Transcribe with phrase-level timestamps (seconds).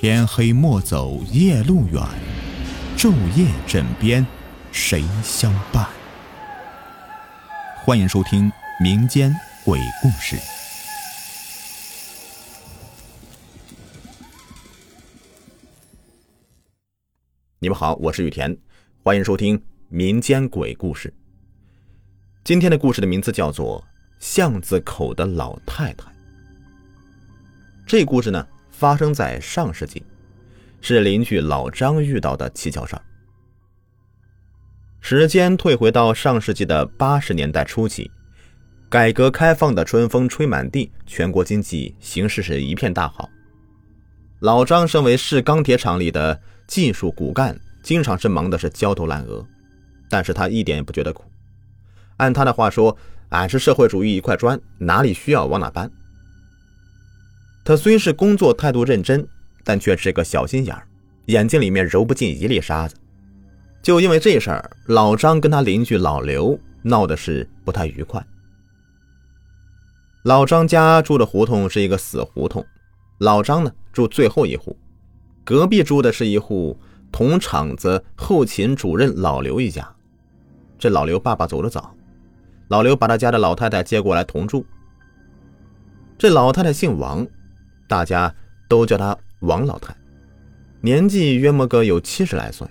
[0.00, 2.00] 天黑莫走夜路远，
[2.96, 4.24] 昼夜枕边
[4.70, 5.88] 谁相伴？
[7.84, 8.48] 欢迎收听
[8.80, 9.34] 民间
[9.64, 10.36] 鬼故事。
[17.58, 18.56] 你们好，我是雨田，
[19.02, 21.12] 欢迎收听民间鬼故事。
[22.44, 23.80] 今天的故事的名字叫做
[24.20, 26.04] 《巷子口的老太太》。
[27.84, 28.46] 这故事呢，
[28.78, 30.00] 发生在上世纪，
[30.80, 33.02] 是邻居老张遇到的蹊跷事儿。
[35.00, 38.08] 时间退回到上世纪的八十年代初期，
[38.88, 43.28] 改革开放的春风吹满地，全国经济形势是一片大好。
[44.38, 49.44] 老张身为市钢铁厂里的技术骨干，经常是忙的是焦头烂额，
[50.08, 51.24] 但是他一点也不觉得苦。
[52.18, 52.96] 按他的话说，
[53.30, 55.90] 俺是社会主义一块砖，哪里需要往哪搬。
[57.68, 59.28] 他虽是工作态度认真，
[59.62, 60.88] 但却是个小心眼儿，
[61.26, 62.96] 眼睛里面揉不进一粒沙子。
[63.82, 68.26] 就因为这事儿，老张跟他邻居老刘闹的是不太愉快。
[70.22, 72.64] 老张家住的胡同是一个死胡同，
[73.18, 74.74] 老张呢住最后一户，
[75.44, 76.74] 隔壁住的是一户
[77.12, 79.86] 同厂子后勤主任老刘一家。
[80.78, 81.94] 这老刘爸爸走得早，
[82.68, 84.64] 老刘把他家的老太太接过来同住。
[86.16, 87.26] 这老太太姓王。
[87.88, 88.32] 大家
[88.68, 89.96] 都叫她王老太，
[90.82, 92.68] 年纪约莫个有七十来岁，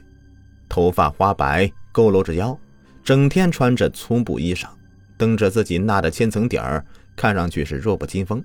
[0.69, 2.57] 头发花白，佝偻着腰，
[3.03, 4.67] 整天穿着粗布衣裳，
[5.17, 8.41] 蹬着自己纳的千层底儿，看上去是弱不禁风。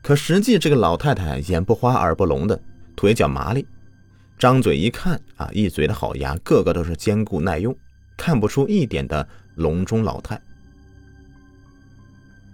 [0.00, 2.58] 可实际这个老太太眼不花耳不聋的，
[2.94, 3.66] 腿脚麻利，
[4.38, 7.76] 张嘴一看啊，一嘴的好牙，个个都是坚固耐用，
[8.16, 9.26] 看不出一点的
[9.56, 10.40] 笼中老态。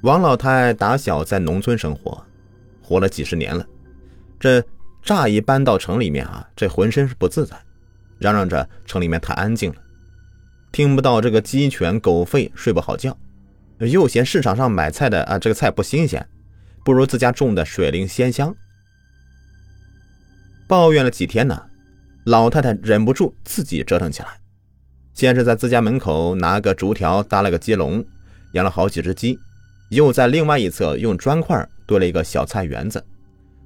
[0.01, 2.25] 王老太打小在农村生活。
[2.85, 3.67] 活了几十年了，
[4.39, 4.63] 这
[5.03, 7.57] 乍一搬到城里面啊，这浑身是不自在，
[8.19, 9.77] 嚷嚷着城里面太安静了，
[10.71, 13.17] 听不到这个鸡犬狗吠，睡不好觉，
[13.79, 16.25] 又嫌市场上买菜的啊这个菜不新鲜，
[16.85, 18.55] 不如自家种的水灵鲜香。
[20.69, 21.63] 抱怨了几天呢，
[22.25, 24.29] 老太太忍不住自己折腾起来，
[25.15, 28.05] 先是在自家门口拿个竹条搭了个鸡笼，
[28.53, 29.39] 养了好几只鸡，
[29.89, 31.67] 又在另外一侧用砖块。
[31.87, 33.05] 堆了一个小菜园子，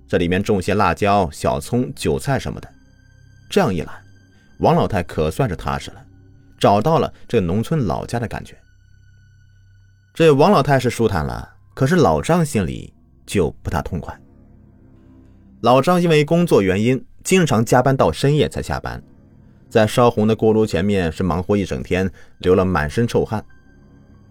[0.07, 2.69] 这里面种些辣椒、小葱、韭菜什么的。
[3.51, 3.93] 这样一来，
[4.59, 6.05] 王老太可算是踏实了，
[6.59, 8.57] 找到了这农村老家的感觉。
[10.13, 12.93] 这王老太是舒坦了，可是老张心里
[13.25, 14.19] 就不大痛快。
[15.61, 19.03] 老张因为工作原因，经常加班到深夜才下班，
[19.69, 23.45] 在烧红的锅炉前面是忙活一整天，流了满身臭汗。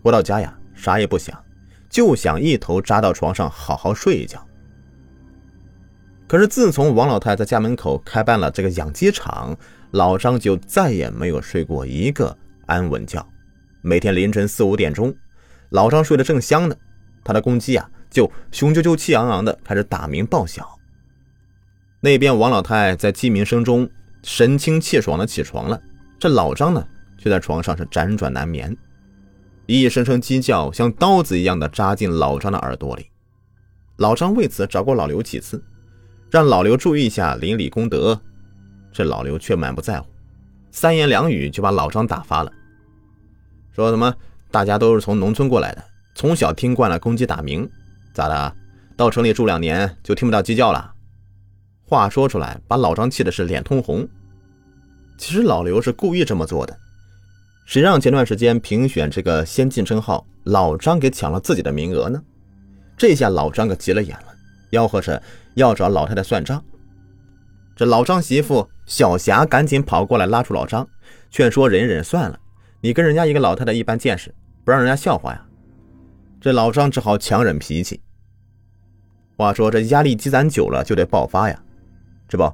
[0.03, 1.41] 回到家呀，啥也不想。
[1.89, 4.43] 就想一头扎到床上好好睡一觉。
[6.27, 9.57] 可是自从王老太在家门口开办了这个养鸡场，
[9.91, 13.25] 老张就再也没有睡过一个安稳觉。
[13.81, 15.15] 每天凌晨四五点钟，
[15.69, 16.75] 老张睡得正香呢，
[17.23, 20.77] 他的公鸡啊就雄赳赳气昂昂的开始打鸣报晓。
[22.01, 23.89] 那边王老太在鸡鸣声中
[24.23, 25.81] 神清气爽的起床了，
[26.19, 26.85] 这老张呢
[27.17, 28.75] 却在床上是辗转难眠。
[29.67, 33.07] 一声声鸡叫像刀子一样的扎进老张的耳朵里，
[33.97, 35.61] 老张为此找过老刘几次，
[36.31, 38.17] 让老刘注意一下邻里公德，
[38.93, 40.07] 这老刘却满不在乎，
[40.71, 42.51] 三言两语就把老张打发了，
[43.75, 44.15] 说什么
[44.49, 45.83] 大家都是从农村过来的，
[46.15, 47.69] 从小听惯了公鸡打鸣，
[48.13, 48.55] 咋的？
[48.95, 50.93] 到城里住两年就听不到鸡叫了？
[51.83, 54.07] 话说出来，把老张气的是脸通红。
[55.17, 56.79] 其实老刘是故意这么做的。
[57.67, 62.23] 谁让前段时间评选这个先进称号，老张给抢了自己的名额呢？
[62.95, 64.33] 这下老张可急了眼了，
[64.71, 65.21] 吆喝着
[65.55, 66.63] 要找老太太算账。
[67.75, 70.87] 这老张媳妇小霞赶紧跑过来拉住老张，
[71.29, 72.39] 劝说忍忍算了，
[72.79, 75.45] 你跟人家一个老太太一般见识，不让人家笑话呀。
[76.39, 77.99] 这老张只好强忍脾气。
[79.35, 81.63] 话说这压力积攒久了就得爆发呀，
[82.29, 82.49] 这不，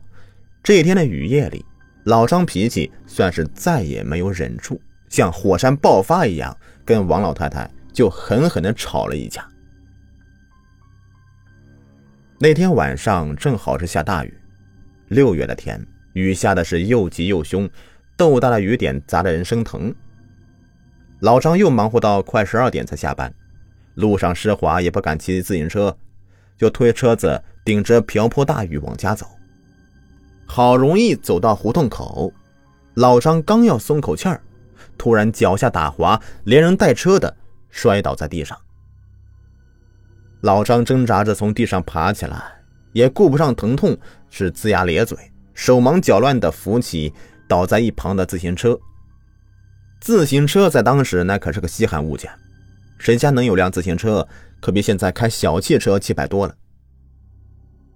[0.64, 1.64] 这一天的雨夜里，
[2.06, 4.82] 老张脾气算是再也没有忍住。
[5.14, 9.48] 像火山爆发一样，跟王老太太就狠狠地吵了一架。
[12.40, 14.36] 那天晚上正好是下大雨，
[15.10, 15.80] 六月的天，
[16.14, 17.70] 雨下的是又急又凶，
[18.18, 19.94] 豆大的雨点砸得人生疼。
[21.20, 23.32] 老张又忙活到快十二点才下班，
[23.94, 25.96] 路上湿滑也不敢骑自行车，
[26.58, 29.28] 就推车子顶着瓢泼大雨往家走。
[30.48, 32.34] 好容易走到胡同口，
[32.96, 34.42] 老张刚要松口气儿。
[34.98, 37.36] 突然脚下打滑，连人带车的
[37.70, 38.58] 摔倒在地上。
[40.42, 42.42] 老张挣扎着从地上爬起来，
[42.92, 43.98] 也顾不上疼痛，
[44.30, 45.18] 是龇牙咧嘴，
[45.54, 47.14] 手忙脚乱地扶起
[47.48, 48.78] 倒在一旁的自行车。
[50.02, 52.30] 自行车在当时那可是个稀罕物件，
[52.98, 54.28] 谁家能有辆自行车，
[54.60, 56.54] 可比现在开小汽车气派多了。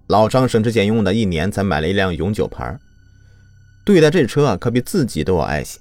[0.06, 2.78] 老张省吃俭用的一年才买了一辆永久牌，
[3.84, 5.78] 对待这车啊，可比自己都要爱惜。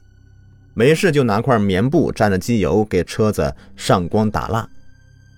[0.78, 4.70] 没事就拿块棉布沾着机油给车子上光打蜡。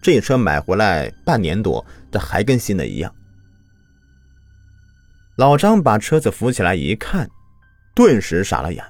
[0.01, 3.15] 这车买回来半年多，这还跟新的一样。
[5.37, 7.29] 老张把车子扶起来一看，
[7.95, 8.83] 顿时傻了眼。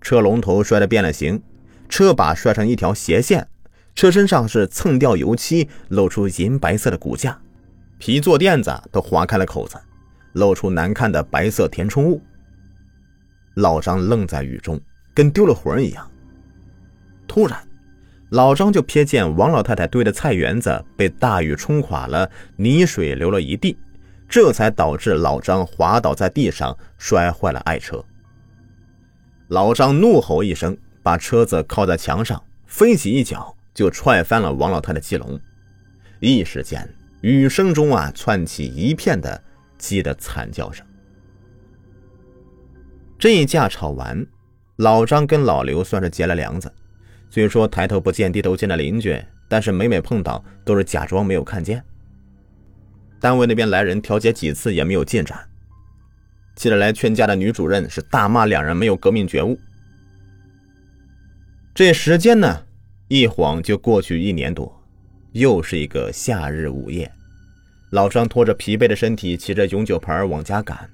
[0.00, 1.42] 车龙头摔得变了形，
[1.88, 3.44] 车把摔成一条斜线，
[3.96, 7.36] 车身上是蹭掉油漆，露出银白色的骨架，
[7.98, 9.76] 皮座垫子都划开了口子，
[10.34, 12.22] 露出难看的白色填充物。
[13.54, 14.80] 老张愣在雨中。
[15.18, 16.08] 跟丢了魂一样。
[17.26, 17.58] 突然，
[18.30, 23.76] 老张就瞥见王老太太堆的菜园子被大雨冲垮了，泥水流了一地，
[24.28, 28.00] 这才导致老张滑倒在地上，摔坏了爱车。
[29.48, 35.36] 老张怒吼一声，把车子靠在墙上，飞起一脚就踹翻了王老太太鸡笼。
[36.20, 36.88] 一时间，
[37.22, 39.42] 雨声中啊窜起一片的
[39.78, 40.86] 鸡的惨叫声。
[43.18, 44.24] 这一架吵完。
[44.78, 46.72] 老张跟老刘算是结了梁子，
[47.30, 51.82] 虽说抬头不见低头见的邻居，但是每每碰到都是假装没有看见。
[53.20, 55.36] 单位那边来人调解几次也没有进展，
[56.54, 59.58] 气得来劝架的女主任是大骂两人没有革命觉悟。
[61.74, 62.64] 这时间呢，
[63.08, 64.80] 一晃就过去一年多，
[65.32, 67.10] 又是一个夏日午夜，
[67.90, 70.88] 老张拖着疲惫的身体骑着永久牌往家赶。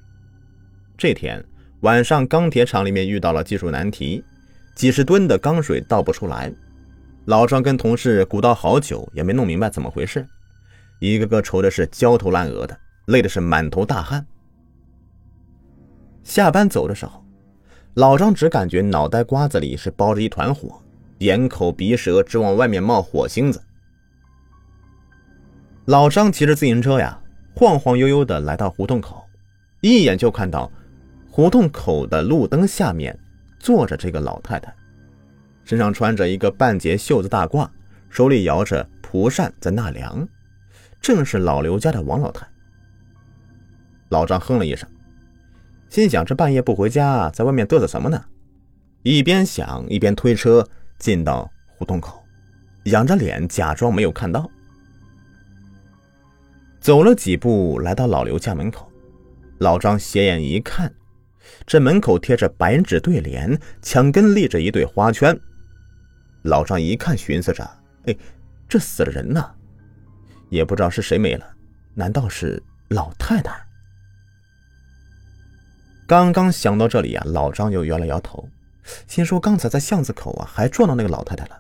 [0.97, 1.45] 这天。
[1.85, 4.25] 晚上，钢铁厂里面遇到了技术难题，
[4.75, 6.51] 几十吨的钢水倒不出来。
[7.27, 10.27] 老张跟同事鼓捣好久，也没弄明白怎么回事，
[10.99, 12.75] 一个个愁的是焦头烂额的，
[13.09, 14.27] 累的是满头大汗。
[16.23, 17.23] 下班走的时候，
[17.93, 20.81] 老张只感觉脑袋瓜子里是包着一团火，
[21.19, 23.63] 眼口鼻舌直往外面冒火星子。
[25.85, 27.21] 老张骑着自行车呀，
[27.55, 29.23] 晃晃悠悠的来到胡同口，
[29.83, 30.73] 一眼就看到。
[31.37, 33.19] 胡同口的路灯下面
[33.59, 34.73] 坐着这个老太太，
[35.65, 37.69] 身上穿着一个半截袖子大褂，
[38.09, 40.29] 手里摇着蒲扇在纳凉，
[41.01, 42.47] 正是老刘家的王老太。
[44.11, 44.89] 老张哼了一声，
[45.89, 48.25] 心想这半夜不回家，在外面嘚瑟什么呢？
[49.03, 50.65] 一边想一边推车
[51.01, 52.23] 进到胡同口，
[52.85, 54.49] 仰着脸假装没有看到。
[56.79, 58.89] 走了几步，来到老刘家门口，
[59.59, 60.95] 老张斜眼一看。
[61.67, 65.39] 这门口贴着白纸对联，墙根立着一对花圈。
[66.43, 67.69] 老张一看，寻思着
[68.07, 68.17] ：“哎，
[68.69, 69.55] 这死了人呢，
[70.51, 71.47] 也不知道是谁没了，
[71.95, 73.55] 难道是老太太？”
[76.07, 78.47] 刚刚想到这里啊，老张又摇了摇头，
[79.07, 81.59] 心说：“刚才在巷子口啊，还撞到那个老太太了。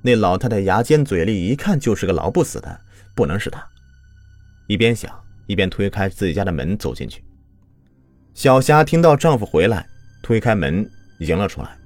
[0.00, 2.80] 那老太太牙尖嘴利，一看就是个老不死的，
[3.16, 3.66] 不能是她。”
[4.68, 5.12] 一边想，
[5.46, 7.24] 一边推开自己家的门走进去。
[8.38, 9.84] 小霞听到丈夫回来，
[10.22, 10.88] 推开门
[11.18, 11.76] 迎了出来。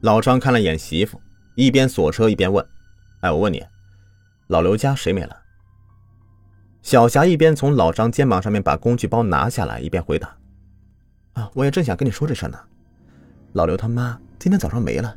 [0.00, 1.22] 老张看了眼媳妇，
[1.54, 2.66] 一边锁车一边问
[3.22, 3.64] ：“哎，我问你，
[4.48, 5.36] 老刘家谁没了？”
[6.82, 10.36] 小霞一边从老张肩膀上面把工具包拿下来，一边回答
[11.34, 12.58] ：“啊，我也正想跟你说这事呢。
[13.52, 15.16] 老刘他妈今天早上没了，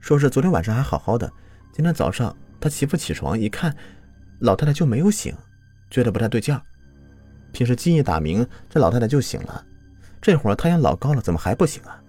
[0.00, 1.30] 说是昨天晚上还好好的，
[1.74, 3.76] 今天早上他媳妇起床一看，
[4.38, 5.36] 老太太就没有醒，
[5.90, 6.62] 觉得不太对劲儿。
[7.52, 9.62] 平时鸡一打鸣，这老太太就醒了。”
[10.20, 12.00] 这会儿太阳老高了，怎么还不醒啊？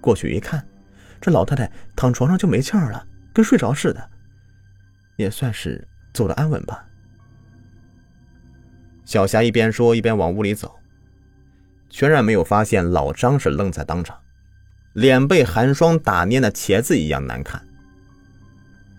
[0.00, 0.66] 过去一看，
[1.20, 4.10] 这老太太躺床上就没气儿了，跟睡着似的，
[5.16, 6.84] 也算是走得安稳吧。
[9.04, 10.74] 小霞一边说一边往屋里走，
[11.88, 14.18] 全然没有发现老张是愣在当场，
[14.94, 17.64] 脸被寒霜打蔫的茄子一样难看。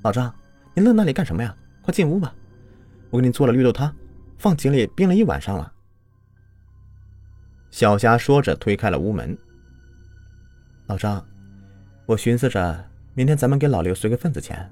[0.04, 0.34] 老张，
[0.74, 1.54] 你愣那里干什么呀？
[1.82, 2.34] 快进屋吧，
[3.10, 3.94] 我给你做了绿豆汤，
[4.38, 5.72] 放井里冰了一晚上了。
[7.72, 9.38] 小霞说着，推开了屋门。
[10.88, 11.24] 老张，
[12.06, 14.70] 我寻思着，明天咱们给老刘随个份子钱，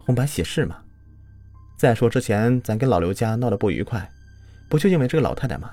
[0.00, 0.78] 红白喜事嘛。
[1.78, 4.10] 再说之前咱跟老刘家闹得不愉快，
[4.68, 5.70] 不就因为这个老太太吗？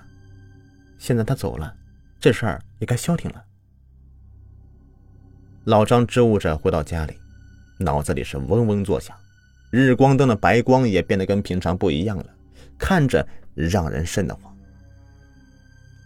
[0.98, 1.74] 现在她走了，
[2.20, 3.44] 这事儿也该消停了。
[5.66, 7.14] 老张支吾着回到家里，
[7.78, 9.16] 脑子里是嗡嗡作响，
[9.72, 12.26] 日光灯的白光也变得跟平常不一样了，
[12.78, 14.56] 看着让人瘆得慌。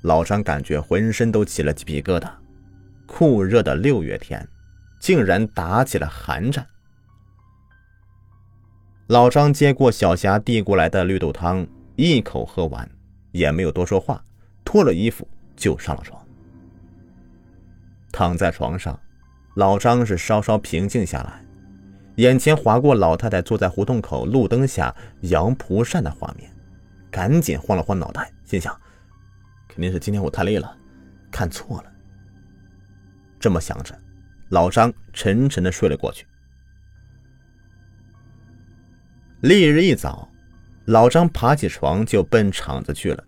[0.03, 2.29] 老张感觉浑身都起了鸡皮疙瘩，
[3.05, 4.47] 酷热的六月天，
[4.99, 6.65] 竟然打起了寒战。
[9.07, 12.89] 老张接过小霞递过来的绿豆汤，一口喝完，
[13.31, 14.21] 也没有多说话，
[14.65, 16.21] 脱了衣服就上了床。
[18.11, 18.99] 躺在床上，
[19.55, 21.45] 老张是稍稍平静下来，
[22.15, 26.51] 眼前划过老太太坐在胡同口路灯下摇蒲扇的画面，
[27.09, 28.77] 赶紧晃了晃脑袋，心想：
[29.73, 30.77] 肯定是今天我太累了，
[31.31, 31.91] 看错了。
[33.39, 33.99] 这么想着，
[34.49, 36.27] 老张沉沉的睡了过去。
[39.41, 40.29] 翌日一早，
[40.85, 43.23] 老张爬起床就奔厂子去了。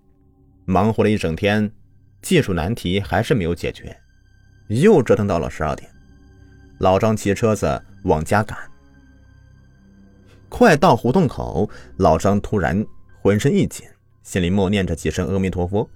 [0.66, 1.70] 忙活了一整天，
[2.22, 4.00] 技术难题还是没有解决，
[4.68, 5.90] 又折腾到了十二点。
[6.78, 8.56] 老张骑车子往家赶，
[10.48, 12.86] 快到胡同口，老张突然
[13.20, 13.88] 浑身一紧，
[14.22, 15.90] 心里默念着几声阿弥陀佛，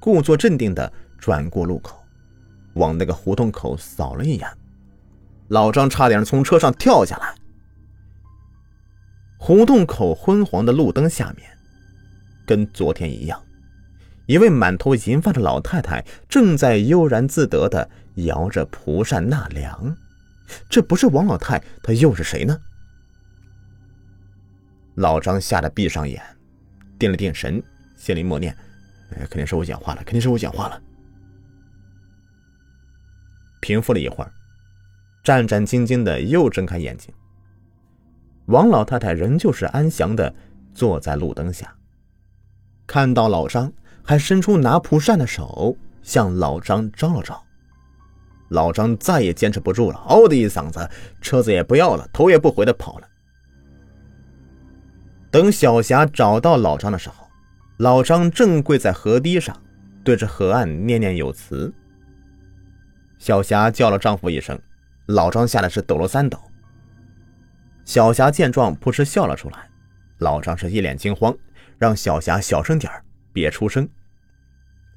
[0.00, 2.02] 故作镇定的转过路口，
[2.74, 4.48] 往那个胡同口扫了一眼。
[5.48, 7.34] 老张差点从车上跳下来。
[9.36, 11.50] 胡同口昏黄的路灯下面，
[12.46, 13.42] 跟昨天一样，
[14.26, 19.96] 一位满头银发的老太太正在悠然自得的摇着蒲扇纳凉。
[20.68, 22.58] 这不是王老太，她又是谁呢？
[24.96, 26.22] 老张吓得闭上眼，
[26.98, 27.62] 定了定神，
[27.96, 28.56] 心里默念
[29.16, 30.80] ：“哎肯定是我讲话了，肯定是我讲话了。”
[33.60, 34.32] 平复了一会儿，
[35.22, 37.12] 战战兢兢的又睁开眼睛。
[38.46, 40.34] 王老太太仍旧是安详的
[40.74, 41.72] 坐在路灯下，
[42.86, 47.40] 看到老张，还伸出拿蒲扇的手向老张招了招。
[48.48, 50.88] 老张再也坚持不住了，嗷的一嗓子，
[51.20, 53.08] 车子也不要了，头也不回的跑了。
[55.30, 57.29] 等小霞找到老张的时候，
[57.80, 59.58] 老张正跪在河堤上，
[60.04, 61.72] 对着河岸念念有词。
[63.18, 64.60] 小霞叫了丈夫一声，
[65.06, 66.38] 老张吓得是抖了三抖。
[67.86, 69.66] 小霞见状，扑哧笑了出来。
[70.18, 71.34] 老张是一脸惊慌，
[71.78, 72.92] 让小霞小声点
[73.32, 73.88] 别出声。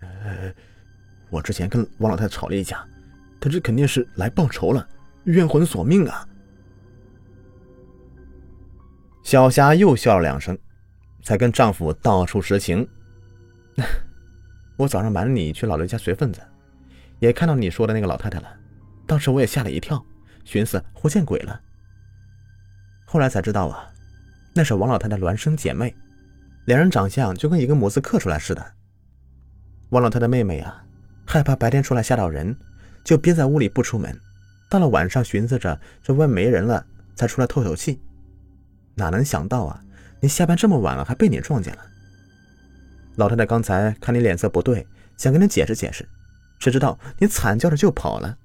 [0.01, 0.53] 呃，
[1.29, 2.85] 我之前跟王老太太吵了一架，
[3.39, 4.85] 她这肯定是来报仇了，
[5.23, 6.27] 冤魂索命啊！
[9.23, 10.57] 小霞又笑了两声，
[11.23, 12.87] 才跟丈夫道出实情。
[14.77, 16.41] 我早上瞒着你去老刘家随份子，
[17.19, 18.47] 也看到你说的那个老太太了，
[19.07, 20.03] 当时我也吓了一跳，
[20.43, 21.59] 寻思活见鬼了。
[23.05, 23.91] 后来才知道啊，
[24.53, 25.95] 那是王老太太孪生姐妹，
[26.65, 28.73] 两人长相就跟一个模子刻出来似的。
[29.89, 30.83] 王老太太妹妹啊，
[31.25, 32.55] 害怕白天出来吓到人，
[33.03, 34.19] 就憋在屋里不出门，
[34.69, 36.83] 到了晚上寻思着这外没人了，
[37.15, 38.01] 才出来透透气。
[38.95, 39.79] 哪能想到啊，
[40.23, 41.81] 你下班这么晚了还被你撞见了。
[43.17, 44.87] 老太太刚才看你脸色不对，
[45.17, 46.07] 想跟你解释解释，
[46.59, 48.37] 谁知道你惨叫着就跑了。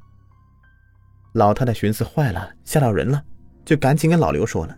[1.34, 3.22] 老太太寻思坏了，吓到人了。
[3.64, 4.76] 就赶紧跟老刘说了，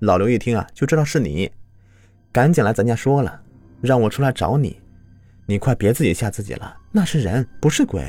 [0.00, 1.48] 老刘一听啊，就知道是你，
[2.32, 3.40] 赶紧来咱家说了，
[3.80, 4.80] 让我出来找你，
[5.46, 8.02] 你快别自己吓自己了，那是人不是鬼。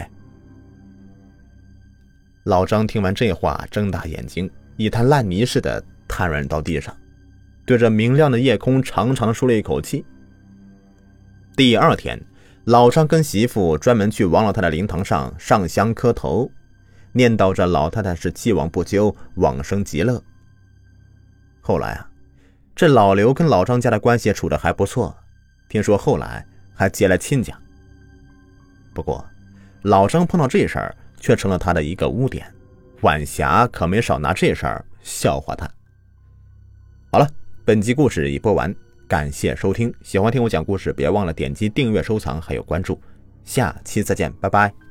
[2.46, 6.98] 老张听完这话，睁大眼睛，一滩烂泥似的瘫软到地上，
[7.72, 10.06] 对着明亮的夜空长长舒了一口气。
[11.56, 12.22] 第二天，
[12.66, 16.52] 老张跟媳妇专门去王老太太灵堂上上香磕头。
[17.14, 20.22] 念叨着老太太是既往不咎，往生极乐。
[21.62, 22.10] 后来啊，
[22.76, 25.16] 这老刘跟老张家的关系处得还不错，
[25.70, 27.58] 听说后来还结了亲家。
[28.94, 29.26] 不过，
[29.84, 32.54] 老张碰到这事儿却成了他的一个污点，
[33.00, 35.66] 晚霞可没少拿这事儿笑话他。
[37.14, 37.26] 好了，
[37.64, 38.74] 本集故事已播完，
[39.08, 39.94] 感谢收听。
[40.02, 43.00] 喜欢听我讲故事，别忘了点击订阅、收藏还有关注。
[43.46, 44.91] 下期再见，拜拜。